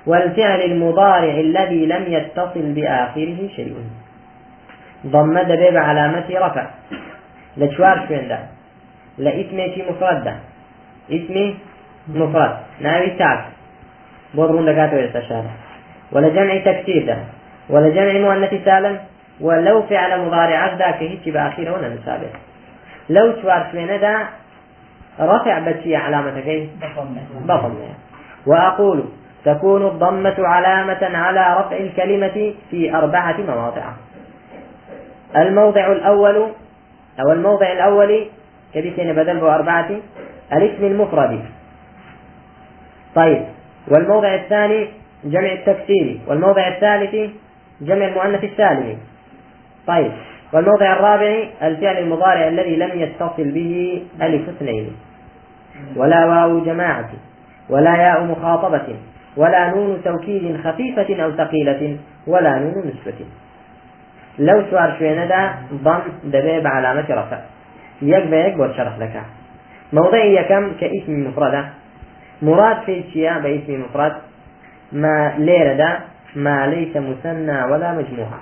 والفعل 0.05 0.61
المضارع 0.61 1.33
الذي 1.33 1.85
لم 1.85 2.03
يتصل 2.07 2.73
بآخره 2.73 3.47
شيء. 3.55 3.75
ضم 5.07 5.39
دبيب 5.39 5.77
علامة 5.77 6.25
رفع. 6.31 6.67
شوين 8.07 8.27
ده 8.27 8.39
لإسمي 9.17 9.83
مفرد 9.89 10.23
ده 10.23 10.35
اسمي 11.11 11.57
مفرد 12.07 12.57
ناوي 12.81 13.09
تاك 13.09 13.45
بضرون 14.33 14.65
دكاتو 14.65 14.95
يستشار 14.95 15.43
ولا 16.11 16.29
جمع 16.29 16.57
تكسير 16.57 17.05
ده 17.05 17.17
ولا 17.69 17.89
جمع 17.89 18.13
مؤنث 18.19 18.65
سالم 18.65 18.99
ولو 19.41 19.81
فعل 19.81 20.19
مضارع 20.25 20.75
ذاك 20.75 20.95
هيك 21.03 21.29
بأخيره 21.29 21.73
ولا 21.73 21.89
نسابه 21.89 22.27
لو 23.09 23.33
شوار 23.41 23.67
شوين 23.71 23.99
ده 23.99 24.27
رفع 25.19 25.59
بشي 25.59 25.95
علامة 25.95 26.39
كيف 26.39 26.69
بضم 27.45 27.75
وأقول 28.45 29.03
تكون 29.45 29.85
الضمة 29.87 30.35
علامة 30.39 31.17
على 31.17 31.57
رفع 31.59 31.77
الكلمة 31.77 32.53
في 32.71 32.95
أربعة 32.95 33.35
مواضع. 33.47 33.83
الموضع 35.35 35.91
الأول 35.91 36.51
أو 37.19 37.31
الموضع 37.31 37.71
الأول 37.71 38.25
كبيتين 38.73 39.13
بدل 39.13 39.39
أربعة 39.39 39.89
الاسم 40.53 40.85
المفرد. 40.85 41.39
طيب 43.15 43.45
والموضع 43.87 44.35
الثاني 44.35 44.87
جمع 45.23 45.53
التكسير 45.53 46.19
والموضع 46.27 46.67
الثالث 46.67 47.31
جمع 47.81 48.07
المؤنث 48.07 48.43
السالم. 48.43 48.97
طيب 49.87 50.11
والموضع 50.53 50.93
الرابع 50.93 51.47
الفعل 51.61 51.97
المضارع 51.97 52.47
الذي 52.47 52.75
لم 52.75 52.99
يتصل 52.99 53.51
به 53.51 54.03
ألف 54.21 54.49
اثنين. 54.49 54.91
ولا 55.95 56.25
واو 56.25 56.59
جماعة 56.59 57.09
ولا 57.69 57.95
ياء 57.95 58.23
مخاطبة 58.23 58.95
ولا 59.37 59.69
نون 59.69 60.01
توكيد 60.03 60.57
خفيفة 60.63 61.23
أو 61.23 61.31
ثقيلة 61.31 61.97
ولا 62.27 62.59
نون 62.59 62.77
نسبة. 62.77 63.25
لو 64.39 64.63
سوار 64.69 64.95
شوينة 64.99 65.25
دا 65.25 65.55
ضم 65.73 66.01
دبيب 66.23 66.67
علامة 66.67 67.05
رفع 67.09 67.39
يك 68.01 68.25
بيك 68.27 68.53
بور 68.55 68.73
شرح 68.77 68.97
لك 68.97 69.21
موضعي 69.93 70.43
كم 70.43 70.73
كاسم 70.79 71.27
مفردة 71.27 71.65
مراد 72.41 72.77
في 72.85 72.99
الشياء 72.99 73.39
باسم 73.39 73.81
مفرد 73.81 74.13
ما 74.91 75.33
ليرة 75.37 75.73
دا 75.73 75.99
ما 76.35 76.67
ليس 76.67 76.97
مثنى 76.97 77.63
ولا 77.63 77.91
مجموعة. 77.91 78.41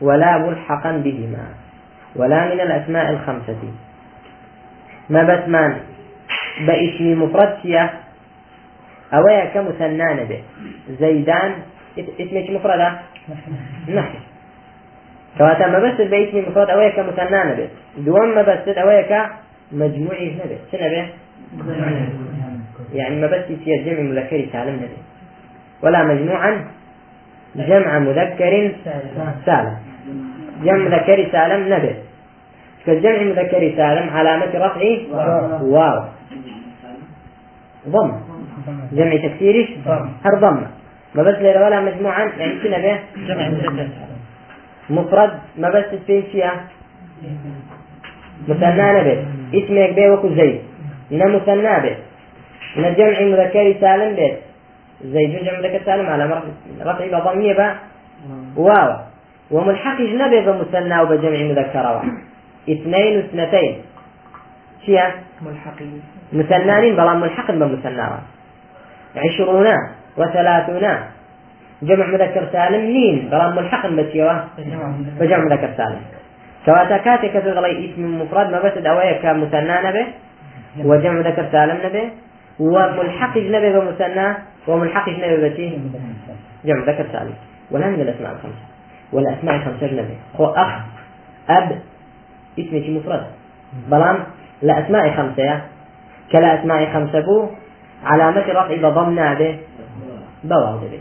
ولا 0.00 0.38
ملحقا 0.38 0.92
بهما. 0.92 1.46
ولا 2.16 2.44
من 2.44 2.60
الأسماء 2.60 3.10
الخمسة. 3.10 3.62
ما 5.10 5.22
بس 5.22 5.48
من 5.48 5.76
باسم 6.66 7.22
مفرد 7.22 7.58
شياء 7.62 7.94
أويا 9.14 9.44
كمثنى 9.44 10.14
نبي 10.14 10.38
زيدان 11.00 11.52
اسمك 11.98 12.50
مفردة 12.50 12.98
نحن 13.88 14.14
كواتا 15.38 15.66
ما 15.66 15.78
بس 15.78 16.00
باسم 16.00 16.38
مفرد 16.48 16.70
أويا 16.70 16.88
كمثنى 16.88 17.52
نبي. 17.52 17.68
دوام 17.96 18.34
ما 18.34 18.42
بس 18.42 18.68
أويا 18.68 19.02
كمجموعي 19.02 20.36
نبي. 20.44 20.56
شنو 20.72 20.86
نبي؟ 20.86 21.06
يعني 22.94 23.20
ما 23.20 23.26
بس 23.26 23.44
يصير 23.50 23.82
جمع 23.86 24.00
مذكر 24.00 24.46
سالم 24.52 24.76
نبي. 24.76 24.98
ولا 25.82 26.04
مجموعا 26.04 26.64
جمع 27.56 27.98
مذكر 27.98 28.72
سالم. 29.46 29.76
جمع 30.64 30.76
مذكر 30.76 31.28
سالم 31.32 31.74
نبي. 31.74 31.94
كالجمع 32.86 33.22
مذكر 33.22 33.72
سالم 33.76 34.10
علامة 34.10 34.52
رفعه 34.54 34.82
واو. 35.62 36.04
ضم. 37.88 38.20
جمع 38.92 39.16
تكسيرش 39.16 39.68
هر 40.24 40.34
ضمة 40.40 40.66
ما 41.14 41.22
بس 41.22 41.36
ولا 41.38 41.80
مجموعا؟ 41.80 42.24
يعني 42.38 42.52
شنو 42.62 42.76
به 42.82 42.98
جمع 43.28 43.48
مذكر 43.48 44.11
مفرد 44.92 45.32
ما 45.58 45.68
بس 45.74 45.90
في 46.06 46.22
شيء 46.32 46.46
مثنى 48.48 48.86
نبي. 48.96 49.14
اسمك 49.54 49.90
به 49.96 50.10
وكو 50.10 50.28
زيد. 50.28 50.60
إن 51.12 51.22
مثنى 51.34 51.74
به 51.84 51.96
إن 52.76 52.94
جمع 52.98 53.18
مذكر 53.32 53.66
سالم 53.80 54.10
به 54.18 54.32
زيد 55.04 55.30
جمع 55.44 55.58
مذكر 55.58 55.80
سالم 55.84 56.06
على 56.12 56.24
رفع 56.80 57.04
بضمية 57.12 57.54
با. 57.58 57.68
واو. 58.56 58.90
وملحق 59.50 59.98
نبي 60.00 60.40
بمثنى 60.46 60.96
وبجمع 61.00 61.40
مذكر 61.50 61.86
اثنين 62.68 63.12
واثنتين. 63.16 63.74
شيء 64.86 65.02
ملحقين. 65.42 66.02
مثنان 66.32 66.84
بلا 66.96 67.14
ملحق 67.14 67.48
بمثنى 67.50 68.08
عشرون 69.16 69.68
وثلاثون. 70.18 70.84
جمع 71.82 72.06
مذكر 72.06 72.48
سالم 72.52 72.82
نين 72.86 73.28
بلا 73.30 73.50
ملحق 73.50 73.86
بسيوة 73.86 74.44
بجمع 75.20 75.44
مذكر 75.44 75.70
سالم. 75.76 76.00
كواتا 76.66 76.96
كاتي 76.96 77.28
كتغلي 77.28 77.90
اسم 77.90 78.22
مفرد 78.22 78.50
ما 78.50 78.58
بس 78.62 78.78
دوايا 78.78 79.22
كمثنى 79.22 79.76
نبه 79.86 80.06
وجمع 80.78 81.12
مذكر 81.12 81.44
سالم 81.52 81.78
نبه 81.86 82.04
وملحق 82.58 83.36
نبه 83.38 83.70
بمثنى. 83.78 84.26
وملحق 84.68 85.08
نبه 85.08 85.48
بشي 85.48 85.68
جمع 86.64 86.80
مذكر 86.80 87.06
سالم. 87.12 87.34
ولا 87.70 87.86
من 87.86 88.00
الأسماء 88.00 88.32
الخمسة 88.32 88.64
والأسماء 89.12 89.54
الخمسة 89.56 89.86
نبه 89.86 90.16
هو 90.36 90.46
أخ 90.46 90.72
أب 91.50 91.78
اسمك 92.58 92.86
مفرد. 92.90 93.24
بلان 93.90 94.18
لا 94.62 94.86
أسماء 94.86 95.10
خمسة. 95.16 95.60
كلا 96.32 96.60
أسماء 96.60 96.92
خمسة 96.94 97.20
بو. 97.20 97.48
علامة 98.04 98.46
رفع 98.48 98.76
بضمنا 98.76 99.34
به 99.34 99.58
بواو 100.44 100.76
دبي. 100.76 101.00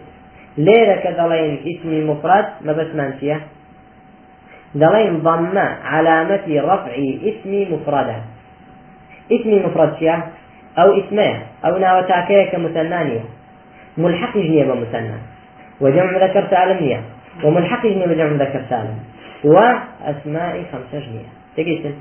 ليرة 0.57 0.95
كدلين 0.95 1.59
اسم 1.67 2.09
مفرد 2.09 2.45
ما 2.61 2.73
بس 2.73 2.95
مانسية 2.95 3.41
دلين 4.75 5.19
ضم 5.19 5.57
علامة 5.83 6.45
رفع 6.47 6.91
اسم 7.23 7.73
مفردة. 7.73 8.15
اسم 9.31 9.65
مفرد 9.65 9.95
شيا 9.99 10.23
أو 10.79 10.99
اسمه 10.99 11.39
أو 11.65 11.77
ناوتاكيه 11.77 12.51
كمثنانية. 12.51 13.23
ملحق 13.97 14.37
جنية 14.37 14.63
بمثنى. 14.63 15.17
وجمع 15.81 16.11
مذكر 16.11 16.47
سالم 16.49 17.01
وملحق 17.43 17.83
جنية 17.83 18.05
بجمع 18.05 18.29
مذكر 18.29 18.61
سالم. 18.69 18.97
وأسماء 19.43 20.63
خمسة 20.71 20.99
جنية. 21.05 21.29
تقيسن 21.57 21.93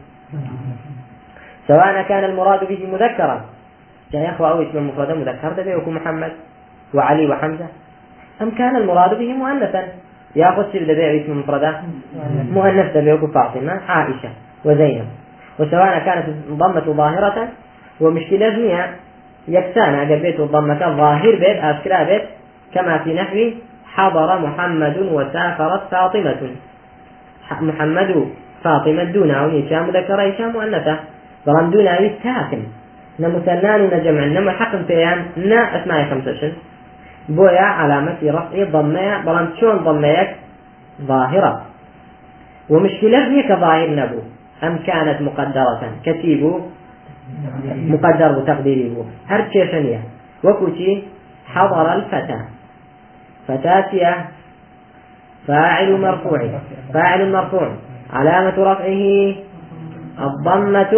سواء 1.69 2.03
كان 2.03 2.25
المراد 2.25 2.69
به 2.69 2.87
مذكرا. 2.93 3.45
يا 4.15 4.31
أخوة 4.31 4.51
أو 4.51 4.63
اسم 4.63 4.89
مفرد 4.89 5.11
مذكر 5.11 5.53
تبي 5.53 5.71
يكون 5.71 5.95
محمد 5.95 6.33
وعلي 6.95 7.27
وحمزة. 7.27 7.67
أم 8.43 8.51
كان 8.51 8.77
المراد 8.77 9.19
به 9.19 9.33
مؤنثا؟ 9.33 9.83
يا 10.37 10.49
أخو 10.49 10.61
السيب 10.61 10.83
دبي 10.83 11.23
اسم 11.23 11.39
مفردة 11.39 11.75
مؤنث 12.53 12.97
دبي 12.97 13.11
يكون 13.11 13.31
فاطمة 13.31 13.81
عائشة 13.89 14.31
وزينب. 14.65 15.09
وسواء 15.59 15.99
كانت 15.99 16.29
الضمة 16.29 16.87
ظاهرة 17.01 17.49
ومشكلة 18.01 18.49
جميع 18.49 18.87
يكسانا. 19.49 19.99
قال 19.99 20.19
بيت 20.19 20.41
الضمة 20.41 20.97
ظاهر 20.97 21.35
بيت 21.45 21.59
أشكال 21.65 22.05
بيت. 22.07 22.23
كما 22.75 22.99
في 22.99 23.15
نحو 23.15 23.39
حضر 23.95 24.39
محمد 24.39 24.97
وسافرت 24.99 25.83
فاطمة. 25.91 26.41
محمد 27.61 28.11
فاطمة 28.65 29.05
دون 29.05 29.31
أو 29.31 29.49
هشام 29.49 29.89
مذكرة 29.89 30.23
هشام 30.23 30.53
مؤنثة. 30.53 30.97
بەڵام 31.47 31.67
دوو 31.73 31.83
ناوی 31.89 32.11
تاکن 32.23 32.63
نە 33.21 33.27
مسلمان 33.37 33.81
و 33.81 33.91
نەجمع 33.95 34.25
نەمە 34.37 34.53
حەقم 34.59 34.83
پێیان 34.91 35.19
نا 35.51 35.61
ئەسمای 35.73 36.05
خەمسەشن 36.11 36.53
بۆیە 37.37 37.69
علامەتی 37.81 38.27
ڕفعی 38.37 38.65
ضمەیە 38.75 39.15
بەڵام 39.27 39.47
چۆن 39.59 39.77
ضمەیەک 39.87 40.31
ظاهرة. 41.11 41.53
ومشكلة 42.71 43.19
هي 43.33 43.43
كظاهر 43.43 43.91
نبو. 44.01 44.21
أم 44.63 44.75
كانت 44.87 45.19
مقدرة؟ 45.23 45.83
كتيبو 46.05 46.61
مقدر 47.93 48.31
بتقديري 48.39 48.89
بو. 48.95 49.03
هر 49.29 49.41
تشيشنية 49.41 50.01
وكوتي 50.45 51.03
حضر 51.55 51.87
الفتى. 51.95 52.41
فتاتية 53.49 54.15
فاعل 55.47 56.01
مرفوع. 56.01 56.41
فاعل 56.95 57.33
مرفوع. 57.33 57.69
علامة 58.13 58.57
رفعه 58.71 59.35
الضمة 60.27 60.93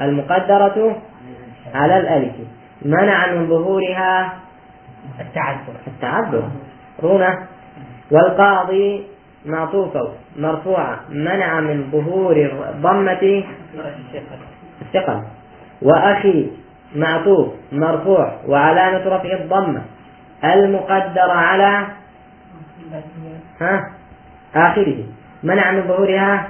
المقدرة 0.00 0.96
على 1.74 1.98
الألف. 1.98 2.34
منع 2.84 3.32
من 3.32 3.46
ظهورها 3.48 4.32
التعذر. 5.20 5.74
التعذر. 5.86 6.50
رونة 7.02 7.46
والقاضي 8.10 9.04
معطوفة 9.46 10.12
مرفوعة 10.36 11.00
منع 11.08 11.60
من 11.60 11.90
ظهور 11.92 12.36
الضمة 12.74 13.44
الثقل 14.82 15.22
وأخي 15.82 16.50
معطوف 16.96 17.48
مرفوع 17.72 18.40
وعلامة 18.46 19.16
رفع 19.16 19.32
الضمة 19.32 19.82
المقدرة 20.44 21.32
على 21.32 21.86
ها؟ 23.60 23.92
آخره. 24.54 25.04
منع 25.42 25.70
من 25.70 25.82
ظهورها 25.88 26.48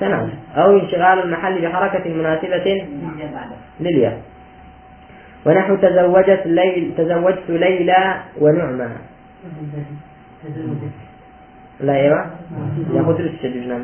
تناسب 0.00 0.32
أو 0.56 0.78
انشغال 0.78 1.18
المحل 1.18 1.62
بحركة 1.62 2.10
مناسبة 2.14 2.86
للياء. 3.80 4.20
ونحو 5.46 5.76
تزوجت 5.76 6.42
ليل 6.46 6.92
تزوجت 6.98 7.46
ليلى 7.48 8.16
ونعمة. 8.40 8.88
لا 11.80 11.92
أيوه. 11.92 12.26
يا 12.94 13.02
خذ 13.02 13.20
الشد 13.20 13.56
نعم 13.66 13.82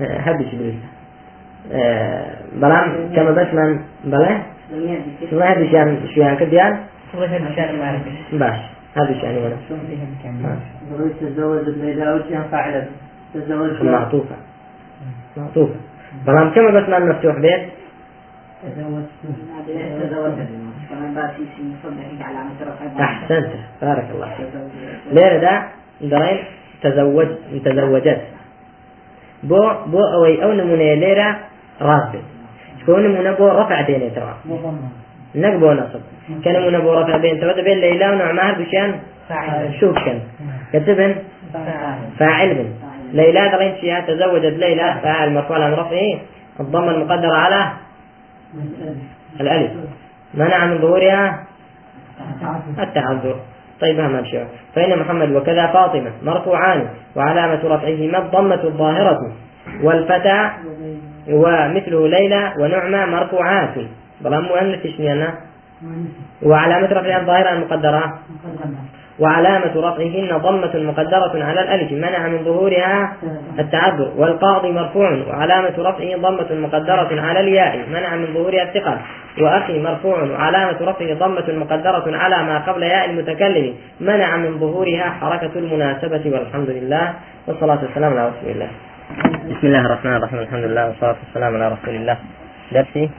هذا 0.00 0.42
شبريل 0.50 0.78
بلام 2.62 2.86
كما 3.16 3.30
بس 3.30 3.54
من 3.54 3.80
بلا؟ 4.04 4.42
شو 5.30 5.40
هذا 5.40 5.72
شان 5.72 5.88
شو 6.14 6.20
يعني 6.20 6.36
كديان 6.36 6.78
باش. 8.32 8.60
هذا 8.96 9.20
شان 9.20 9.36
وأنا 9.36 9.56
تزوجت 11.20 11.68
ليلى 11.68 12.12
وش 12.12 12.22
فاعلة. 12.50 12.86
تزوجت 13.34 13.82
معطوفة. 13.82 14.36
معطوفة. 15.36 15.74
بلام 16.26 16.50
كما 16.50 16.70
بس 16.70 16.88
من 16.88 17.08
مفتوح 17.08 17.38
بيت. 17.38 17.79
أحسنت. 23.00 23.50
بارك 23.82 24.06
الله 24.14 24.26
فيك 24.36 24.46
ليرة 25.12 25.38
ده 25.38 25.62
درين 26.00 26.38
تزوج 26.82 27.26
تزوجت 27.64 28.20
بو 29.42 29.60
بو 29.86 30.00
أوي 30.14 30.44
أو 30.44 30.52
نمونة 30.52 30.94
ليرة 30.94 31.36
راتب 31.80 32.22
شكون 32.82 33.02
نمونة 33.06 33.32
بو 33.32 33.48
رفع 33.48 33.80
بين 33.86 34.14
ترى 34.14 34.34
نك 35.34 35.54
بو 35.54 35.72
نصب 35.72 36.00
كان 36.44 36.54
نمونة 36.60 36.78
بو 36.78 36.92
رفع 36.94 37.16
بين 37.16 37.40
ترى 37.40 37.62
بين 37.62 37.78
ليلى 37.78 38.10
ونعمها 38.10 38.52
بشان 38.52 38.94
شوف 39.80 39.94
كان 40.04 40.20
كتبن 40.72 41.14
فاعل 42.18 42.54
بن 42.54 42.70
ليلى 43.12 43.48
درين 43.48 43.74
فيها 43.80 44.00
تزوجت 44.00 44.44
ليلى 44.58 44.94
فاعل 45.02 45.32
مرفوع 45.34 45.64
عن 45.64 45.72
رفعه 45.72 46.18
الضمة 46.60 46.90
المقدرة 46.90 47.34
على 47.36 47.72
الألف. 49.40 49.72
منع 50.34 50.66
من 50.66 50.78
ظهورها 50.78 51.46
التعذر. 52.78 53.36
طيب 53.80 54.00
ما 54.00 54.20
نشوف 54.20 54.42
فإن 54.74 54.98
محمد 54.98 55.30
وكذا 55.32 55.66
فاطمة 55.66 56.12
مرفوعان 56.22 56.88
وعلامة 57.16 57.60
رفعهما 57.64 58.18
الضمة 58.18 58.64
الظاهرة 58.64 59.18
والفتى 59.82 60.50
ومثله 61.28 62.08
ليلى 62.08 62.52
ونعمة 62.60 63.06
مرفوعات. 63.06 63.74
بلا 64.20 64.40
مؤنث 64.40 64.86
شنينا 64.86 65.34
وعلامة 66.42 66.86
رفعها 66.86 67.20
الظاهرة 67.20 67.52
المقدرة؟ 67.52 68.18
وعلامة 69.20 69.72
رفعهن 69.76 70.38
ضمة 70.38 70.90
مقدرة 70.90 71.44
على 71.44 71.60
الألف. 71.60 71.92
منع 71.92 72.28
من 72.28 72.44
ظهورها 72.44 73.16
التعذر 73.58 74.12
والقاضي 74.16 74.72
مرفوع. 74.72 75.10
وعلامة 75.28 75.74
رفعه 75.78 76.16
ضمة 76.16 76.54
مقدرة 76.66 77.20
على 77.20 77.40
الياء. 77.40 77.86
منع 77.88 78.16
من 78.16 78.26
ظهورها 78.34 78.62
الثقل. 78.62 78.96
وأخي 79.40 79.82
مرفوع. 79.82 80.22
وعلامة 80.22 80.76
رفعه 80.80 81.14
ضمة 81.14 81.44
مقدرة 81.48 82.16
على 82.16 82.42
ما 82.42 82.58
قبل 82.58 82.82
ياء 82.82 83.10
المتكلم. 83.10 83.74
منع 84.00 84.36
من 84.36 84.58
ظهورها 84.58 85.10
حركة 85.20 85.50
المناسبة. 85.56 86.22
والحمد 86.26 86.70
لله. 86.70 87.14
والصلاة 87.46 87.78
والسلام 87.82 88.12
على 88.12 88.28
رسول 88.28 88.50
الله. 88.50 88.68
بسم 89.50 89.66
الله 89.66 89.86
الرحمن 89.86 90.16
الرحيم. 90.16 90.38
الحمد 90.38 90.64
لله 90.64 90.86
والصلاة 90.86 91.16
والسلام 91.26 91.54
على 91.56 91.68
رسول 91.68 91.94
الله. 91.94 92.16
درسي؟ 92.72 93.10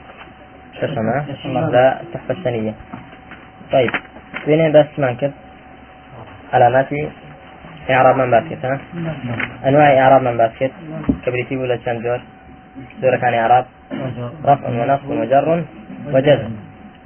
شرشمة 0.80 1.70
لا 1.70 2.00
التحفة 2.00 2.34
السنية 2.34 2.74
طيب 3.72 3.90
بين 4.46 4.72
بس 4.72 4.86
مانكب 4.98 5.32
علامات 6.52 6.86
إعراب 7.90 8.16
من 8.16 8.30
باسكت 8.30 8.64
ها؟ 8.64 8.80
أنواع 9.68 9.98
إعراب 9.98 10.22
من 10.22 10.36
باسكت 10.36 10.70
كبريتي 11.26 11.56
ولا 11.56 11.74
جور 11.86 12.20
دورة 13.02 13.16
كان 13.16 13.34
إعراب 13.34 13.64
رفع 14.44 14.68
ونصب 14.68 15.10
وجر 15.10 15.64
وجزم. 16.12 16.50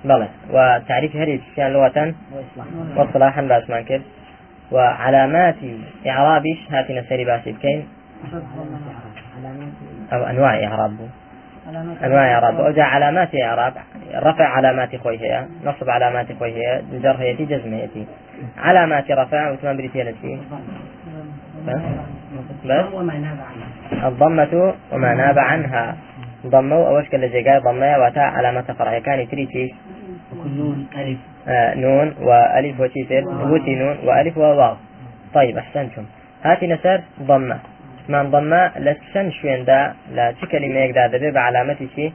بلى. 0.05 0.29
وتعريف 0.51 1.17
هذه 1.17 1.35
الأشياء 1.35 1.71
لغة 1.71 2.15
واصطلاحا 2.97 3.43
باس 3.43 3.71
مانكر 3.71 4.01
وعلامات 4.73 5.57
إعرابش 6.07 6.59
هاتنا 6.71 7.03
سري 7.09 7.25
باسي 7.25 7.53
بكين 7.53 7.89
أو 10.13 10.25
أنواع 10.27 10.65
إعراب. 10.65 10.97
أنواع 12.05 12.35
إعراب 12.35 12.61
أو 12.61 12.71
جاء 12.71 12.85
علامات 12.85 13.31
إعراب 13.35 13.73
رفع 14.15 14.45
علامات 14.45 14.97
خوي 14.97 15.19
هي 15.21 15.45
نصب 15.65 15.91
علامات 15.91 16.33
خوي 16.39 16.53
هي 16.53 16.83
جر 16.93 17.17
هي 17.17 17.35
جزم 17.35 17.75
هي 17.75 17.89
علامات 18.59 19.11
رفع 19.11 19.51
وثمان 19.51 19.77
بريتي 19.77 20.03
التي 20.03 20.39
بس؟ 21.67 21.81
الضمة 24.05 24.75
وما 24.93 25.15
ناب 25.15 25.39
عنها. 25.39 25.97
ضمة 26.47 26.77
أو 26.77 26.99
أشكال 26.99 27.25
الجاي 27.25 27.59
ضمة 27.59 27.99
وتاء 27.99 28.25
علامة 28.25 28.63
فرع 28.79 28.99
كان 28.99 29.29
تريتي 29.29 29.75
نون 30.47 30.87
ألف. 30.97 31.19
آه 31.49 31.75
نون 31.75 32.15
وألف 32.21 32.81
وتيتر 32.81 33.29
وتي 33.29 33.75
نون 33.75 33.97
وألف 34.05 34.39
وواو. 34.39 34.77
طيب 35.35 35.59
أحسنتم. 35.59 36.05
هاتي 36.43 36.67
نسر 36.67 37.01
ضمة. 37.23 37.59
من 38.09 38.31
ضمة 38.31 38.79
لسن 38.79 39.31
شوين 39.31 39.65
دا 39.65 39.95
لا 40.15 40.35
شي 40.41 40.47
كلمة 40.47 40.79
يقدر 40.79 41.19
دبي 41.19 41.31
بعلامتي 41.31 41.89
شي. 41.97 42.13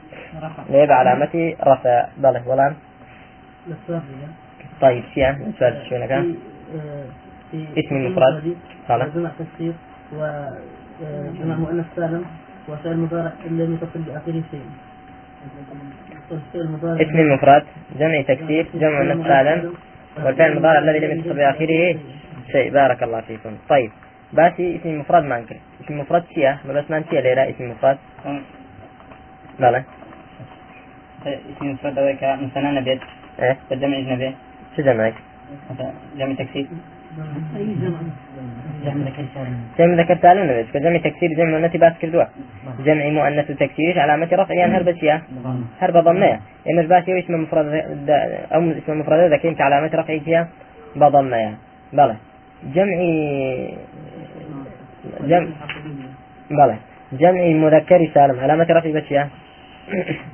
ليه 0.70 0.84
بعلامتي 0.84 1.56
رفع. 1.60 2.06
بله 2.16 2.48
ولا؟ 2.48 2.74
طيب 4.80 5.04
شيء 5.14 5.52
سؤال 5.58 5.74
شو 5.88 6.06
كان 6.08 6.34
اسم 7.78 7.96
المفرد 7.96 8.56
خلاص 8.88 9.08
جمع 9.14 9.30
تكسير 9.38 9.72
وجمع 10.12 11.56
مؤنث 11.56 11.86
سالم 11.96 12.24
وفعل 12.68 12.96
مضارع 12.96 13.32
لم 13.46 13.74
يتصل 13.74 14.00
بآخره 14.02 14.42
شيء. 14.50 14.66
اسم 17.00 17.18
المفرد 17.18 17.64
جمع 17.98 18.20
تكسير 18.22 18.66
جمع 18.74 19.02
مؤنث 19.02 19.26
سالم 19.26 19.74
والفعل 20.24 20.50
المضارع 20.52 20.78
الذي 20.78 20.98
لم 20.98 21.18
يتصل 21.18 21.34
بآخره 21.34 21.98
شيء. 22.52 22.72
بارك 22.72 23.02
الله 23.02 23.20
فيكم. 23.20 23.56
طيب. 23.68 23.90
باسي 24.32 24.76
اسم 24.76 25.00
مفرد 25.00 25.24
ما 25.24 25.36
انكر 25.38 25.56
اسم 25.84 26.00
مفرد 26.00 26.24
ما 26.66 26.72
بس 26.72 26.90
ما 26.90 26.96
انتي 26.96 27.20
ليلى 27.20 27.50
اسم 27.50 27.70
مفرد؟ 27.70 27.98
بلى 29.60 29.82
اسم 31.26 31.66
مفرد 31.72 31.98
أو 31.98 32.16
كمثنى 32.20 32.70
نبيت 32.80 33.00
إيه 33.42 33.56
بالجمع 33.70 33.98
نبي 33.98 34.30
شو 34.76 34.82
جمعك؟ 34.82 35.14
جمع 36.18 36.34
تكسير 36.34 36.66
جمع 39.78 39.94
ذكر 40.00 40.16
سالم 40.22 40.42
جمع 40.42 40.44
نبيت 40.44 40.66
كجمع 40.74 40.96
تكسير 40.96 41.30
جمع 41.38 41.50
مؤنث 41.58 41.76
باس 41.76 41.92
كردوا 42.00 42.24
جمع 42.86 43.04
مؤنث 43.08 43.48
تكسير 43.62 44.00
علامة 44.00 44.28
رفع 44.32 44.54
يعني 44.54 44.76
هرب 44.76 44.96
شيء 45.00 45.20
هرب 45.80 45.96
ضمية 46.08 46.40
إما 46.70 46.82
باسي 46.82 47.18
اسم 47.18 47.34
مفرد 47.42 47.66
أو 48.54 48.60
اسم 48.70 49.00
مفرد 49.00 49.32
ذكرين 49.32 49.56
علامة 49.60 49.90
رفع 49.94 50.18
فيها 50.18 50.48
بضمية 50.96 51.54
بلى 51.92 52.16
جمع 52.74 52.98
جمع 55.22 55.46
بلى 56.50 56.76
جمع 57.12 57.42
مذكر 57.66 58.10
سالم. 58.14 58.40
علامة 58.40 58.66
رفع 58.70 58.90
بشيء 58.90 59.24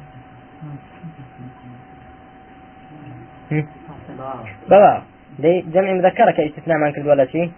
بلا 4.70 5.02
دي 5.38 5.60
جمع 5.60 5.92
مذكرة 5.92 6.30
كاستثناء 6.30 6.78
من 6.78 6.92
كل 6.92 7.08
ولا 7.08 7.26
شيء 7.26 7.50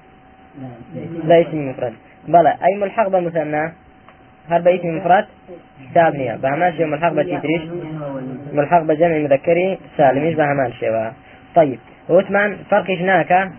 لا 1.24 1.40
اسم 1.40 1.68
مفرد. 1.70 1.92
بلا 2.28 2.56
أي 2.64 2.76
ملحق 2.76 3.08
بمثنى 3.08 3.72
هل 4.50 4.68
اسم 4.68 4.96
مفرد 4.96 5.24
سابنية 5.94 6.34
بهماش 6.36 6.80
ملحق 6.80 7.12
بتدريش 7.12 7.62
ملحق 8.52 8.82
بجمع 8.82 9.18
مذكري 9.18 9.78
سالم 9.96 10.22
إيش 10.24 10.34
بهمان 10.34 10.72
شيء 10.72 11.10
طيب 11.54 11.78
وثمان 12.08 12.56
فرق 12.70 12.90
هناك 12.90 13.50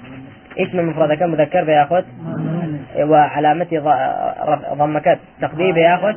اسم 0.60 0.90
مفرد 0.90 1.24
مذكر 1.24 1.64
بياخذ 1.64 2.04
وعلامة 3.00 3.68
ضمكات 4.74 5.20
تقدير 5.42 5.72
بياخذ 5.72 6.14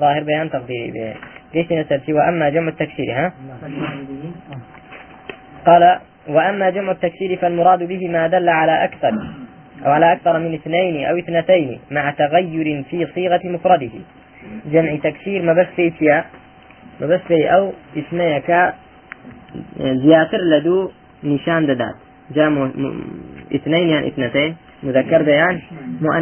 ظاهر 0.00 0.22
بيان 0.22 0.50
تقديري 0.50 1.14
ليش 1.54 1.72
نسأل؟ 1.72 2.00
وأما 2.08 2.48
جمع 2.48 2.68
التكسير 2.68 3.12
ها؟ 3.12 3.32
قال 5.66 5.98
وأما 6.28 6.70
جمع 6.70 6.92
التكسير 6.92 7.36
فالمراد 7.36 7.82
به 7.82 8.08
ما 8.08 8.26
دل 8.26 8.48
على 8.48 8.84
أكثر 8.84 9.12
أو 9.86 9.90
على 9.92 10.12
أكثر 10.12 10.38
من 10.38 10.54
اثنين 10.54 11.04
أو 11.06 11.18
اثنتين 11.18 11.78
مع 11.90 12.10
تغير 12.10 12.82
في 12.90 13.06
صيغة 13.14 13.40
مفرده. 13.44 13.90
جمع 14.66 14.96
تكسير 14.96 15.42
ما 15.42 15.52
بس 15.52 15.66
في 15.76 16.22
ما 17.00 17.06
بس 17.06 17.20
في 17.20 17.54
أو 17.54 17.72
اسميك 17.96 18.72
زياتر 19.80 20.38
لدو 20.38 20.90
نشان 21.24 21.66
ددات. 21.66 21.94
جاء. 22.30 22.70
اثنين 23.54 23.88
يعني 23.88 24.08
اثنتين. 24.08 24.56
مذكر 24.82 25.22
بيان 25.22 25.60
مؤنث. 26.00 26.16